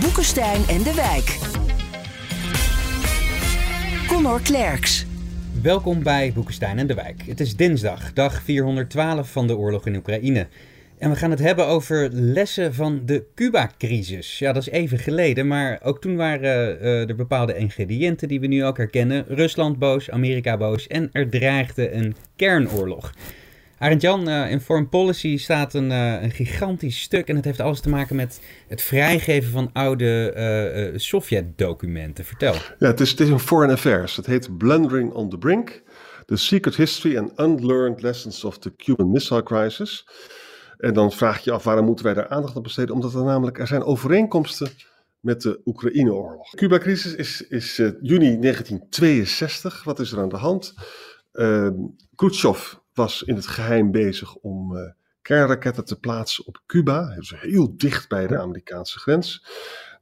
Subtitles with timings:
[0.00, 1.38] Boekenstein en de Wijk.
[4.08, 5.06] Connor Klerks.
[5.62, 7.22] Welkom bij Boekenstein en de Wijk.
[7.26, 10.46] Het is dinsdag, dag 412 van de oorlog in Oekraïne.
[10.98, 14.38] En we gaan het hebben over lessen van de Cuba-crisis.
[14.38, 18.46] Ja, dat is even geleden, maar ook toen waren uh, er bepaalde ingrediënten die we
[18.46, 19.24] nu ook herkennen.
[19.28, 23.12] Rusland boos, Amerika boos en er dreigde een kernoorlog.
[23.84, 27.60] Arend Jan, uh, in Foreign Policy staat een, uh, een, gigantisch stuk en het heeft
[27.60, 30.34] alles te maken met het vrijgeven van oude
[30.92, 32.24] uh, Sovjet-documenten.
[32.24, 32.54] Vertel.
[32.78, 34.16] Ja, het is, het is een Foreign Affairs.
[34.16, 35.82] Het heet Blundering on the Brink:
[36.26, 40.08] The Secret History and Unlearned Lessons of the Cuban Missile Crisis.
[40.78, 42.94] En dan vraag je af waarom moeten wij daar aandacht aan besteden?
[42.94, 44.68] Omdat er namelijk er zijn overeenkomsten
[45.20, 46.50] met de Oekraïne-oorlog.
[46.50, 49.84] De Cuba-crisis is, is juni 1962.
[49.84, 50.74] Wat is er aan de hand?
[52.14, 54.90] Khrushchev was in het geheim bezig om uh,
[55.22, 57.16] kernraketten te plaatsen op Cuba.
[57.28, 59.46] Heel dicht bij de Amerikaanse grens.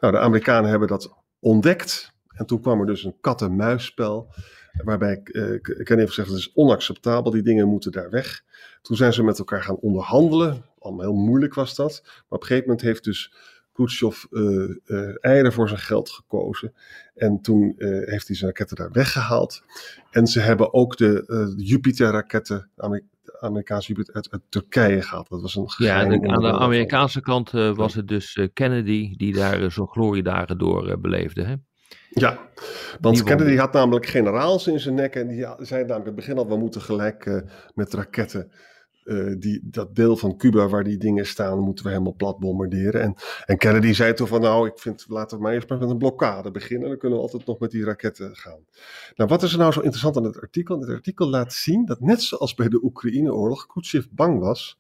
[0.00, 2.12] Nou, de Amerikanen hebben dat ontdekt.
[2.28, 4.34] En toen kwam er dus een kat-en-muisspel.
[4.72, 8.44] Waarbij uh, even zeggen, het is onacceptabel, die dingen moeten daar weg.
[8.82, 10.64] Toen zijn ze met elkaar gaan onderhandelen.
[10.78, 12.00] Allemaal heel moeilijk was dat.
[12.04, 13.34] Maar op een gegeven moment heeft dus
[13.72, 16.74] Khrushchev uh, uh, eieren voor zijn geld gekozen.
[17.14, 19.62] En toen uh, heeft hij zijn raketten daar weggehaald.
[20.10, 22.70] En ze hebben ook de Jupiter-raketten,
[23.40, 25.28] Amerikaanse Jupiter, uit, uit, Turkije gehaald.
[25.28, 29.70] Dat was een Ja, en aan de Amerikaanse kant was het dus Kennedy die daar
[29.70, 31.42] zo'n gloriedagen door beleefde.
[31.42, 31.54] Hè?
[32.10, 32.38] Ja,
[33.00, 36.14] want die Kennedy had namelijk generaals in zijn nek en die zei namelijk in het
[36.14, 37.44] begin al, we moeten gelijk
[37.74, 38.52] met raketten
[39.04, 43.00] uh, die, dat deel van Cuba waar die dingen staan, moeten we helemaal plat bombarderen.
[43.00, 43.14] En,
[43.46, 45.98] en Kennedy zei toen van nou, ik vind, laten we maar eerst maar met een
[45.98, 46.88] blokkade beginnen.
[46.88, 48.58] Dan kunnen we altijd nog met die raketten gaan.
[49.14, 50.80] Nou, wat is er nou zo interessant aan het artikel?
[50.80, 54.78] Het artikel laat zien dat net zoals bij de Oekraïne-oorlog, Khrushchev bang was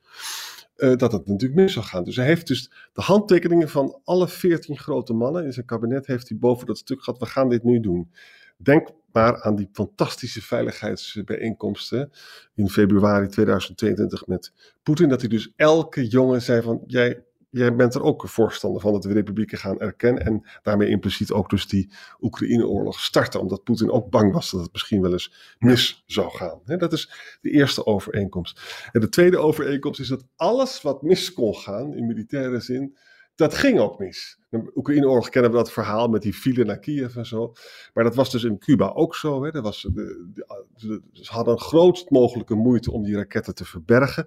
[0.76, 2.04] uh, dat het natuurlijk mis zou gaan.
[2.04, 6.28] Dus hij heeft dus de handtekeningen van alle veertien grote mannen in zijn kabinet heeft
[6.28, 8.10] hij boven dat stuk gehad, we gaan dit nu doen.
[8.56, 12.12] Denk maar aan die fantastische veiligheidsbijeenkomsten
[12.54, 14.52] in februari 2022 met
[14.82, 15.08] Poetin.
[15.08, 19.04] Dat hij dus elke jongen zei van, jij, jij bent er ook voorstander van dat
[19.04, 20.24] we republieken gaan erkennen.
[20.24, 23.40] En daarmee impliciet ook dus die Oekraïne-oorlog starten.
[23.40, 26.60] Omdat Poetin ook bang was dat het misschien wel eens mis zou gaan.
[26.64, 28.60] dat is de eerste overeenkomst.
[28.92, 32.96] En de tweede overeenkomst is dat alles wat mis kon gaan in militaire zin
[33.34, 34.38] dat ging ook mis.
[34.48, 37.52] De Oekraïne-oorlog kennen we dat verhaal met die file naar Kiev en zo.
[37.94, 39.44] Maar dat was dus in Cuba ook zo.
[39.44, 39.50] Hè.
[39.50, 40.30] Dat was, de,
[40.74, 44.26] de, ze hadden grootst mogelijke moeite om die raketten te verbergen.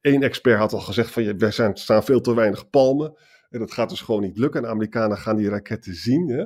[0.00, 3.14] Eén expert had al gezegd van, wij zijn, staan veel te weinig palmen.
[3.50, 4.60] En dat gaat dus gewoon niet lukken.
[4.60, 6.28] En de Amerikanen gaan die raketten zien.
[6.28, 6.44] Hè.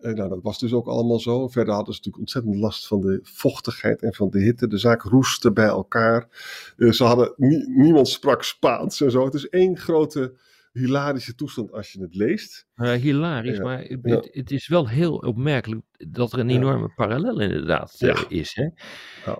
[0.00, 1.48] En nou, dat was dus ook allemaal zo.
[1.48, 4.66] Verder hadden ze natuurlijk ontzettend last van de vochtigheid en van de hitte.
[4.66, 6.28] De zaak roestte bij elkaar.
[6.76, 7.34] Uh, ze hadden,
[7.66, 9.24] niemand sprak Spaans en zo.
[9.24, 10.34] Het is één grote
[10.78, 12.66] hilarische toestand als je het leest.
[12.76, 13.62] Uh, hilarisch, ja.
[13.62, 14.22] maar het, ja.
[14.30, 18.54] het, is wel heel opmerkelijk dat er een enorme parallel inderdaad uh, is.
[18.54, 18.68] Hè?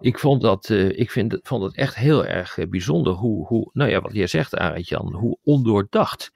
[0.00, 3.90] Ik, vond dat, uh, ik vind, vond het echt heel erg bijzonder hoe, hoe, nou
[3.90, 6.32] ja, wat jij zegt Arend Jan, hoe ondoordacht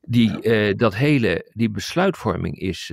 [0.00, 2.92] die, dat hele, die besluitvorming is,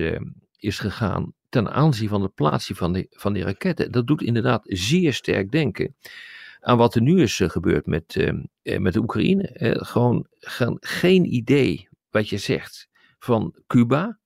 [0.56, 3.92] is gegaan ten aanzien van de plaatsing van die, van die raketten.
[3.92, 5.94] Dat doet inderdaad zeer sterk denken
[6.60, 9.56] aan wat er nu is uh, gebeurd met, uh, met de Oekraïne.
[9.58, 12.88] Uh, gewoon gaan, geen idee wat je zegt
[13.18, 14.18] van Cuba.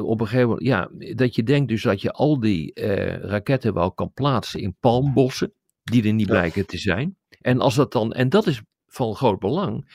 [0.00, 2.80] op een gegeven moment, ja, dat je denkt dus dat je al die
[3.22, 5.52] raketten wel kan plaatsen in palmbossen,
[5.82, 7.16] die er niet blijken te zijn.
[7.40, 9.90] En als dat dan, en dat is van groot belang,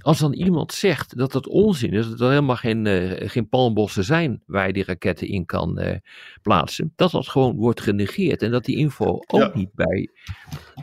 [0.00, 4.04] als dan iemand zegt dat dat onzin is, dat er helemaal geen, uh, geen palmbossen
[4.04, 5.94] zijn waar je die raketten in kan uh,
[6.42, 9.50] plaatsen, dat dat gewoon wordt genegeerd en dat die info ook ja.
[9.54, 10.08] niet bij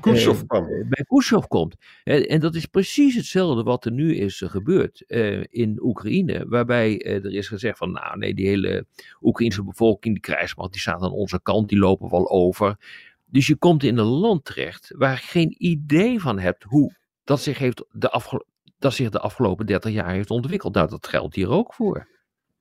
[0.02, 1.76] Khrushchev, uh, bij Khrushchev komt.
[2.04, 5.02] en dat is precies hetzelfde wat er nu is gebeurd
[5.50, 8.86] in Oekraïne, waarbij er is gezegd van nou nee, die hele
[9.22, 12.78] Oekraïnse bevolking, die krijgsmacht, die staat aan onze kant, die lopen wel over.
[13.26, 17.42] Dus je komt in een land terecht waar je geen idee van hebt hoe dat
[17.42, 18.51] zich heeft de afgelopen
[18.82, 20.74] dat zich de afgelopen 30 jaar heeft ontwikkeld.
[20.74, 22.08] Nou, dat geldt hier ook voor.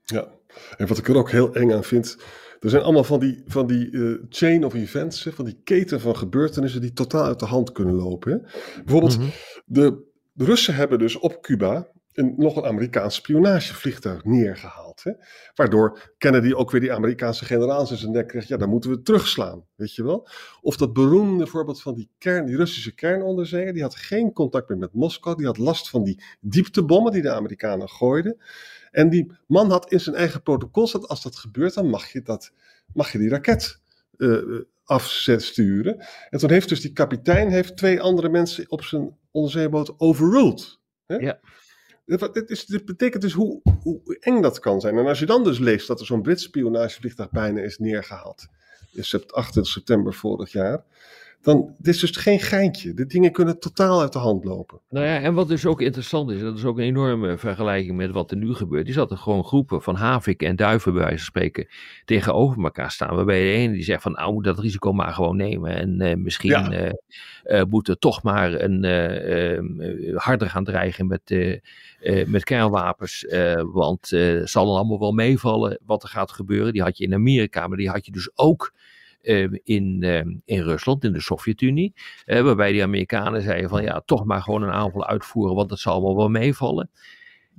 [0.04, 0.28] Ja,
[0.76, 2.16] en wat ik er ook heel eng aan vind.
[2.60, 6.16] Er zijn allemaal van die, van die uh, chain of events, van die keten van
[6.16, 8.32] gebeurtenissen die totaal uit de hand kunnen lopen.
[8.32, 8.38] Hè?
[8.82, 9.32] Bijvoorbeeld, mm -hmm.
[9.64, 15.02] de, de Russen hebben dus op Cuba een, nog een Amerikaans spionagevliegtuig neergehaald.
[15.02, 15.12] Hè?
[15.54, 18.48] Waardoor Kennedy ook weer die Amerikaanse generaals in zijn nek kreeg.
[18.48, 20.28] Ja, dan moeten we terugslaan, weet je wel.
[20.60, 23.72] Of dat beroemde voorbeeld van die, kern, die Russische kernonderzeeër.
[23.72, 25.36] Die had geen contact meer met Moskou.
[25.36, 28.36] Die had last van die dieptebommen die de Amerikanen gooiden.
[28.90, 32.22] En die man had in zijn eigen protocol dat als dat gebeurt, dan mag je,
[32.22, 32.52] dat,
[32.92, 33.80] mag je die raket
[34.16, 36.06] uh, afzet sturen.
[36.30, 40.78] En toen heeft dus die kapitein heeft twee andere mensen op zijn onderzeeboot overruled.
[41.06, 41.16] Hè?
[41.16, 41.40] Ja.
[42.16, 44.98] Dit, is, dit betekent dus hoe, hoe eng dat kan zijn.
[44.98, 48.46] En als je dan dus leest dat er zo'n Brits spionagevliegtuig bijna is neergehaald.
[48.92, 50.84] In 28 september vorig jaar
[51.42, 52.94] dan dit is dus geen geintje.
[52.94, 54.80] De dingen kunnen totaal uit de hand lopen.
[54.88, 58.10] Nou ja, en wat dus ook interessant is, dat is ook een enorme vergelijking met
[58.10, 61.16] wat er nu gebeurt, is dat er gewoon groepen van havik en duiven bij wijze
[61.16, 61.68] van spreken
[62.04, 63.16] tegenover elkaar staan.
[63.16, 66.14] Waarbij de ene die zegt van nou moet dat risico maar gewoon nemen en uh,
[66.14, 66.72] misschien ja.
[66.72, 66.90] uh,
[67.44, 68.84] uh, moeten toch maar een,
[70.16, 71.54] harder gaan dreigen met,
[72.26, 73.26] met kernwapens,
[73.72, 76.72] want het zal dan allemaal wel meevallen wat er gaat gebeuren.
[76.72, 78.99] Die had je in Amerika, maar die had je dus ook Ehm,
[79.64, 81.94] in, ehm, in Rusland, in de Sovjet-Unie.
[82.24, 85.78] Eh, waarbij die Amerikanen zeiden van ja, toch maar gewoon een aanval uitvoeren, want dat
[85.78, 86.90] zal wel wel meevallen.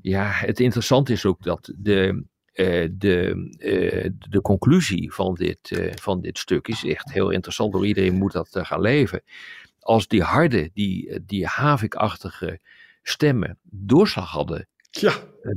[0.02, 2.24] Ja, het interessante is ook dat de,
[2.54, 7.74] uh, de, uh, de conclusie van dit, van dit stuk is echt heel interessant.
[7.74, 9.22] Door iedereen moet dat gaan leven.
[9.80, 12.60] Als die harde, die, die havikachtige
[13.04, 15.14] stemmen doorslag hadden ja.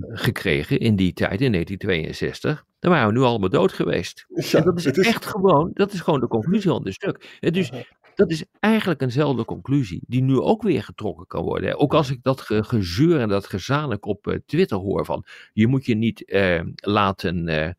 [0.09, 4.27] gekregen in die tijd, in 1962, dan waren we nu allemaal dood geweest.
[4.29, 7.39] Ja, en dat is, is, echt gewoon, dat is gewoon de conclusie van dit stuk.
[7.41, 7.71] Dus
[8.15, 11.79] dat is eigenlijk eenzelfde conclusie, die nu ook weer getrokken kan worden.
[11.79, 15.67] Ook als ik dat ge gezeur en dat gezamenlijk op uh, Twitter hoor van, je
[15.67, 17.71] moet je niet uh, laten uh,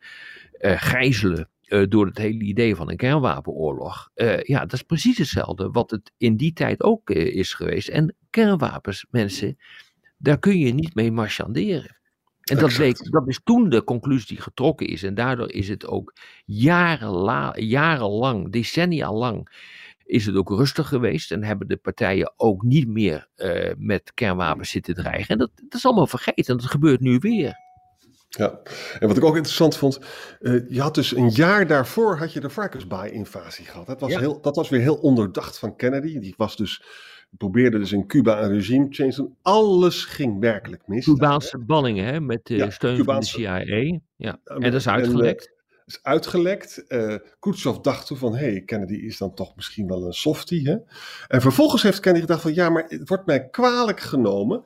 [0.59, 1.49] gijzelen
[1.89, 4.09] door het hele idee van een kernwapenoorlog.
[4.41, 7.87] ja, dat is precies hetzelfde wat het in die tijd ook is geweest.
[7.87, 9.57] En kernwapens, mensen,
[10.17, 11.95] daar kun je niet mee marchanderen.
[12.45, 15.03] En dat, bleek, dat is toen de conclusie die getrokken is.
[15.03, 16.13] En daardoor is het ook
[17.55, 19.49] jarenlang, decennia lang,
[20.03, 21.31] is het ook rustig geweest.
[21.31, 25.27] En hebben de partijen ook niet meer uh, met kernwapens zitten dreigen.
[25.27, 26.57] En dat, dat is allemaal vergeten.
[26.57, 27.63] Dat gebeurt nu weer.
[28.29, 28.59] Ja,
[28.99, 29.99] en wat ik ook interessant vond,
[30.39, 33.87] uh, je had dus een jaar daarvoor had je de varkensbaai-invasie gehad.
[33.87, 34.19] Dat was, ja.
[34.19, 36.19] heel, dat was weer heel onderdacht van Kennedy.
[36.19, 36.83] Die was dus
[37.37, 39.35] probeerde dus in Cuba een regime change doen.
[39.41, 41.05] Alles ging werkelijk mis.
[41.05, 43.31] Cubaanse ballingen, hè, met de ja, steun Cubaanse...
[43.31, 43.99] van de CIA.
[44.15, 44.39] Ja.
[44.43, 45.45] En dat is uitgelekt.
[45.45, 45.55] En, uh,
[45.85, 46.85] is uitgelekt.
[46.87, 50.69] Uh, Khrushchev dacht toen van, hé, hey, Kennedy is dan toch misschien wel een softie.
[50.69, 50.77] Hè?
[51.27, 54.63] En vervolgens heeft Kennedy gedacht van, ja, maar het wordt mij kwalijk genomen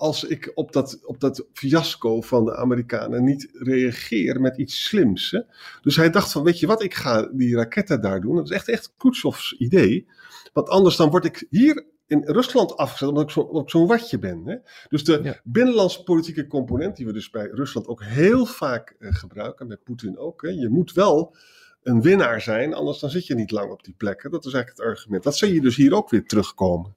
[0.00, 5.30] als ik op dat, op dat fiasco van de Amerikanen niet reageer met iets slims.
[5.30, 5.40] Hè?
[5.82, 8.36] Dus hij dacht van, weet je wat, ik ga die raketten daar doen.
[8.36, 10.06] Dat is echt, echt Khrushchevs idee.
[10.52, 14.42] Want anders dan word ik hier in Rusland afgezet omdat ik zo'n zo watje ben.
[14.44, 14.56] Hè?
[14.88, 15.40] Dus de ja.
[15.44, 20.42] binnenlandspolitieke component, die we dus bij Rusland ook heel vaak uh, gebruiken, met Poetin ook.
[20.42, 20.48] Hè?
[20.48, 21.36] Je moet wel
[21.82, 24.30] een winnaar zijn, anders dan zit je niet lang op die plekken.
[24.30, 25.22] Dat is eigenlijk het argument.
[25.22, 26.94] Dat zie je dus hier ook weer terugkomen.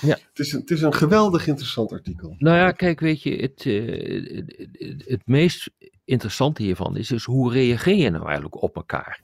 [0.00, 0.18] Ja.
[0.28, 2.34] Het, is een, het is een geweldig interessant artikel.
[2.38, 5.70] Nou ja, kijk, weet je, het, uh, het, het meest
[6.04, 9.20] interessante hiervan is dus hoe reageer je nou eigenlijk op elkaar?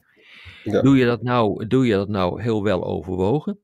[0.63, 0.81] Ja.
[0.81, 3.59] Doe, je dat nou, doe je dat nou heel wel overwogen?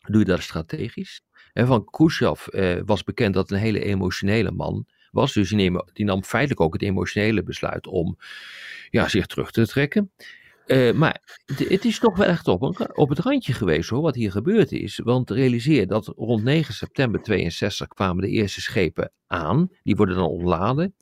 [0.00, 1.22] Doe je dat strategisch.
[1.52, 5.32] En van Khrushchev eh, was bekend dat een hele emotionele man was.
[5.32, 8.18] Dus die, neem, die nam feitelijk ook het emotionele besluit om
[8.90, 10.10] ja, zich terug te trekken.
[10.66, 14.30] Uh, maar het is toch wel echt op, op het randje geweest hoor, wat hier
[14.30, 15.00] gebeurd is.
[15.04, 19.68] Want realiseer dat rond 9 september 62 kwamen de eerste schepen aan.
[19.82, 20.94] Die worden dan ontladen.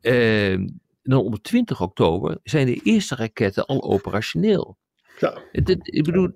[0.00, 0.66] Uh,
[1.02, 4.76] dan op 20 oktober zijn de eerste raketten al operationeel.
[5.18, 5.42] Ja.
[5.52, 6.30] Het, het, ik bedoel,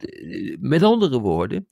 [0.59, 1.69] met andere woorden,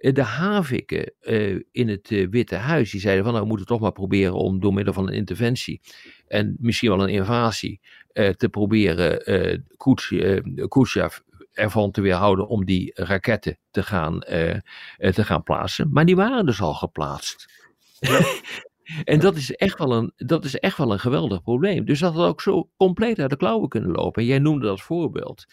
[0.00, 3.66] eh, de haviken uh, in het uh, Witte Huis, die zeiden van nou we moeten
[3.68, 5.80] toch maar proberen om door middel van een interventie
[6.26, 7.80] en misschien wel een invasie
[8.12, 9.22] uh, te proberen
[10.68, 11.18] Khrushchev
[11.52, 15.88] ervan te weerhouden om die raketten te gaan, te gaan plaatsen.
[15.92, 17.52] Maar die waren dus al geplaatst.
[17.98, 18.20] Ja.
[19.04, 21.84] En dat is, echt wel een, dat is echt wel een geweldig probleem.
[21.84, 24.22] Dus dat had ook zo compleet uit de klauwen kunnen lopen.
[24.22, 25.44] En jij noemde dat voorbeeld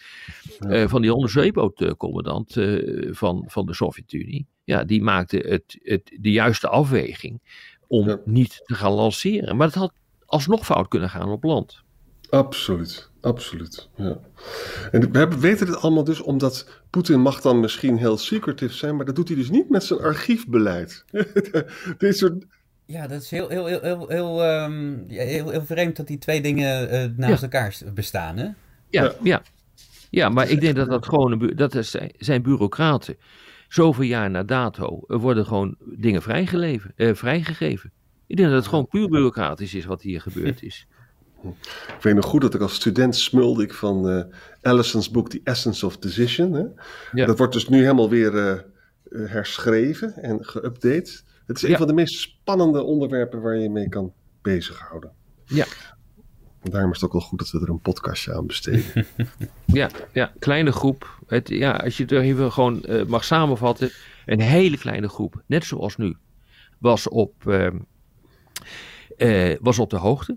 [0.60, 0.82] ja.
[0.82, 4.46] uh, van die onderzeebootcommandant uh, van, van de Sovjet-Unie.
[4.64, 7.40] Ja, die maakte het, het, de juiste afweging
[7.86, 8.20] om ja.
[8.24, 9.56] niet te gaan lanceren.
[9.56, 9.92] Maar het had
[10.24, 11.82] alsnog fout kunnen gaan op land.
[12.30, 13.88] Absoluut, absoluut.
[13.96, 14.20] Ja.
[14.90, 19.04] En we weten dit allemaal dus omdat Poetin mag dan misschien heel secretive zijn, maar
[19.04, 21.04] dat doet hij dus niet met zijn archiefbeleid.
[21.98, 22.44] Dit soort
[22.88, 26.40] ja, dat is heel, heel, heel, heel, heel, um, heel, heel vreemd dat die twee
[26.40, 27.42] dingen uh, naast ja.
[27.42, 28.48] elkaar bestaan, hè?
[28.90, 29.42] Ja, ja.
[30.10, 30.28] ja.
[30.28, 33.16] maar ik denk dat dat gewoon, dat is, zijn bureaucraten.
[33.68, 37.92] Zoveel jaar na dato worden gewoon dingen vrijgeleven, uh, vrijgegeven.
[38.26, 40.86] Ik denk dat het gewoon puur bureaucratisch is wat hier gebeurd is.
[41.96, 44.22] Ik weet nog goed dat ik als student smulde ik van uh,
[44.62, 46.52] Allison's boek The Essence of Decision.
[46.52, 46.64] Hè?
[47.12, 47.26] Ja.
[47.26, 51.26] Dat wordt dus nu helemaal weer uh, herschreven en geüpdate.
[51.48, 54.12] Het is een van de meest spannende onderwerpen waar je mee kan
[54.42, 55.12] bezighouden.
[55.44, 55.66] Ja.
[56.60, 59.06] En daarom is het ook wel goed dat we er een podcastje aan besteden.
[59.80, 61.20] ja, ja, kleine groep.
[61.26, 63.90] Het, ja, als je het even gewoon uh, mag samenvatten.
[64.26, 66.16] Een hele kleine groep, net zoals nu,
[66.78, 67.70] was op, uh,
[69.16, 70.36] uh, was op de hoogte.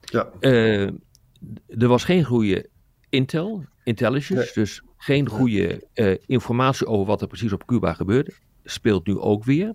[0.00, 0.30] Ja.
[0.40, 2.68] er was geen goede
[3.08, 5.86] intel, intelligence, dus geen goede
[6.26, 8.32] informatie over wat er precies op Cuba gebeurde.
[8.64, 9.74] Speelt nu ook weer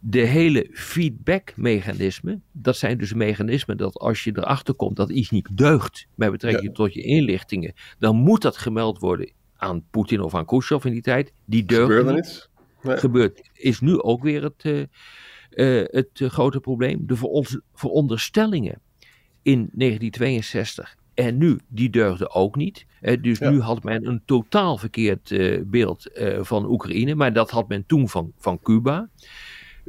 [0.00, 5.56] de hele feedback-mechanismen, dat zijn dus mechanismen dat als je erachter komt dat iets niet
[5.56, 10.46] deugt met betrekking tot je inlichtingen, dan moet dat gemeld worden aan Poetin of aan
[10.46, 11.32] Khrushchev in die tijd.
[11.44, 12.48] Die deugt niet.
[12.82, 12.96] Nee.
[12.96, 14.78] Gebeurt, is nu ook weer het, uh,
[15.50, 17.06] uh, het uh, grote probleem.
[17.06, 17.16] De
[17.72, 18.80] veronderstellingen
[19.42, 22.86] in 1962 en nu, die deugden ook niet.
[23.20, 23.50] dus ja.
[23.50, 25.34] nu had men een totaal verkeerd
[25.66, 29.08] beeld van Oekraïne, maar dat had men toen van, van Cuba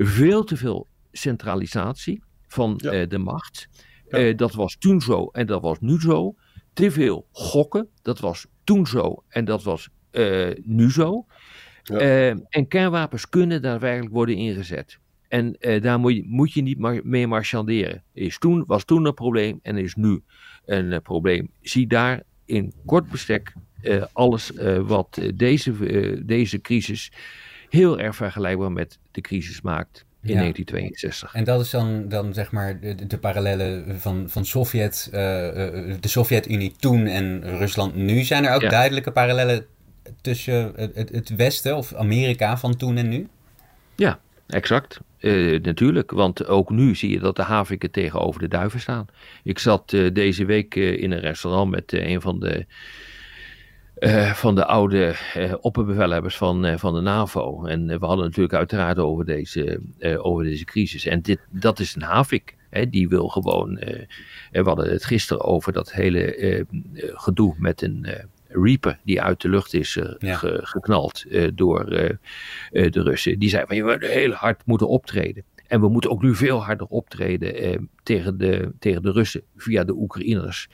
[0.06, 3.68] veel te veel centralisatie van eh, de macht.
[4.10, 6.36] Uh, dat was toen zo en dat was nu zo.
[6.74, 11.26] Te veel gokken, dat was toen zo en dat was uh, nu zo.
[11.84, 12.36] Ja.
[12.50, 15.00] en kernwapens kunnen daadwerkelijk worden ingezet.
[15.28, 18.04] En daar moet je, moet je niet mee marchanderen.
[18.14, 20.22] Is toen, was toen een probleem en is nu
[20.66, 21.52] een probleem.
[21.62, 23.54] Zie daar in kort bestek
[24.14, 24.52] alles
[24.82, 25.74] wat deze,
[26.26, 27.12] deze crisis
[27.70, 31.34] heel erg vergelijkbaar met de crisis maakt in 1962.
[31.34, 35.16] En dat is dan, dan zeg maar de, de parallellen van, van Sovjet, uh,
[36.00, 38.24] de Sovjet-Unie toen en Rusland nu.
[38.24, 39.66] Zijn er ook duidelijke parallellen
[40.22, 43.28] tussen het, het, Westen of Amerika van toen en nu?
[43.96, 45.00] Ja, exact.
[45.20, 49.06] Uh, natuurlijk, want ook nu zie je dat de haviken tegenover de duiven staan.
[49.44, 52.66] Ik zat uh, deze week in een restaurant met een van de
[54.00, 57.66] uh, van de oude uh, opperbevelhebbers van, uh, van de NAVO.
[57.66, 59.82] En we hadden natuurlijk uiteraard over deze,
[60.18, 61.06] over deze crisis.
[61.06, 62.58] En dit, dat is een havik.
[62.70, 63.74] Hè, die wil gewoon.
[64.52, 66.66] we hadden het gisteren over dat hele
[66.98, 68.08] gedoe met een.
[68.52, 70.36] Reaper die uit de lucht is ja.
[70.36, 71.26] ge, geknald
[71.56, 73.40] door de Russen.
[73.40, 75.44] Die zei van je moet heel hard moeten optreden.
[75.68, 79.94] En we moeten ook nu veel harder optreden tegen, de, tegen de Russen via de
[79.94, 80.70] Oekraïners.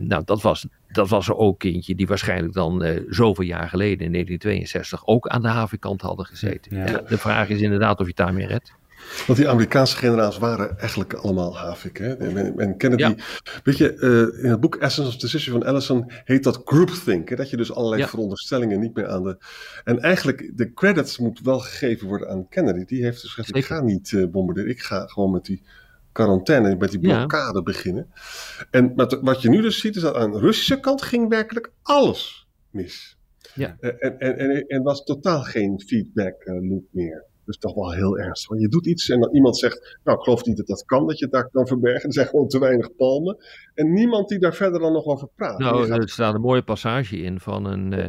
[0.00, 4.06] nou, dat was dat was er ook eentje die waarschijnlijk dan uh, zoveel jaar geleden,
[4.06, 6.76] in 1962, ook aan de havenkant hadden gezeten.
[6.76, 7.02] Ja.
[7.08, 8.72] de vraag is inderdaad of je het daarmee redt.
[9.26, 11.98] Want die Amerikaanse generaals waren eigenlijk allemaal havik.
[11.98, 12.14] Hè?
[12.14, 13.14] En, Kennedy, ja.
[13.64, 17.28] weet je, uh, in het boek Essence of Decision van Ellison heet dat groupthink.
[17.28, 17.36] Hè?
[17.36, 18.08] Dat je dus allerlei ja.
[18.08, 19.36] veronderstellingen niet meer aan de...
[19.84, 22.84] En eigenlijk, de credits moet wel gegeven worden aan Kennedy.
[22.84, 24.70] Die heeft dus gezegd, ik ga niet uh, bombarderen.
[24.70, 25.62] Ik ga gewoon met die
[26.12, 27.62] quarantaine, met die blokkade ja.
[27.62, 28.10] beginnen.
[28.70, 32.48] En wat je nu dus ziet, is dat aan de Russische kant ging werkelijk alles
[32.70, 33.18] mis.
[33.54, 33.76] Ja.
[33.80, 37.28] Eh, en, en, en, en was totaal geen feedback uh, loop meer.
[37.44, 38.48] Dus toch wel heel ernstig.
[38.48, 41.06] Want je doet iets en dan iemand zegt, nou ik geloof niet dat dat kan,
[41.06, 42.08] dat je het daar kan verbergen.
[42.08, 43.36] Er zijn gewoon te weinig palmen.
[43.74, 45.58] En niemand die daar verder dan nog over praat.
[45.58, 47.92] Nou, er staat een mooie passage in van een...
[47.92, 48.08] Uh,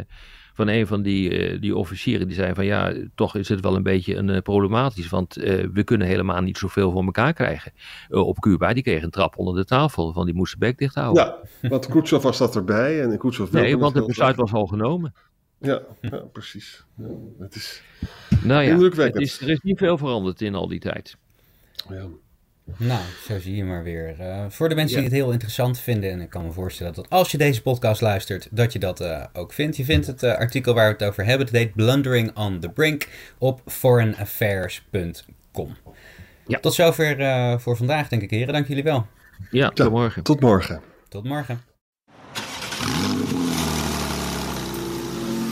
[0.53, 3.75] van een van die, uh, die officieren die zei van ja, toch is het wel
[3.75, 7.71] een beetje een, uh, problematisch, want uh, we kunnen helemaal niet zoveel voor elkaar krijgen.
[8.09, 11.23] op Cuba, die kregen een trap onder de tafel, van die moesten bek dicht houden.
[11.61, 15.13] Ja, want Khrushchev was dat erbij en Khrushchev Nee, want het besluit was al genomen.
[15.57, 16.85] Ja, ja precies.
[16.97, 17.07] Ja,
[17.39, 17.83] het is
[18.43, 21.17] nou ja, het is, er is niet veel veranderd in al die tijd.
[21.89, 22.05] Ja.
[22.77, 24.15] Nou, zo zie je maar weer.
[24.19, 27.09] Uh, voor de mensen die het heel interessant vinden, en ik kan me voorstellen dat
[27.09, 29.77] als je deze podcast luistert, dat je dat uh, ook vindt.
[29.77, 31.47] Je vindt het uh, artikel waar we het over hebben.
[31.47, 35.77] Het heet Blundering on the Brink op foreignaffairs.com.
[36.47, 36.59] Ja.
[36.59, 38.53] Tot zover voor vandaag, denk ik, heren.
[38.53, 39.07] Dank jullie wel.
[39.51, 40.23] Ja, tot morgen.
[40.23, 40.81] Tot morgen.
[41.09, 41.61] Tot morgen.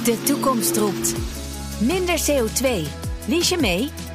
[0.04, 1.16] De toekomst roept.
[1.80, 2.68] Minder CO2.
[3.28, 4.09] Lies je mee?